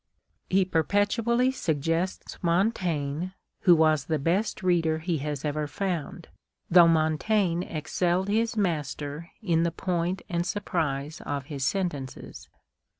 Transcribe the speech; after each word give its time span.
He 0.49 0.65
perpetually 0.65 1.51
suggests 1.51 2.39
jMontaigne, 2.41 3.33
who 3.65 3.75
was 3.75 4.05
the 4.05 4.17
best 4.17 4.63
reader 4.63 4.97
he 4.97 5.19
has 5.19 5.45
ever 5.45 5.67
found, 5.67 6.27
though 6.71 6.87
Montaigne 6.87 7.63
excelled 7.69 8.27
his 8.27 8.57
master 8.57 9.29
in 9.43 9.61
the 9.61 9.69
point 9.69 10.23
and 10.27 10.43
surprise 10.43 11.21
of 11.23 11.45
his 11.53 11.63
sentences. 11.67 12.49